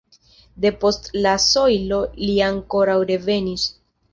[0.63, 3.69] De post la sojlo li ankoraŭ revenis.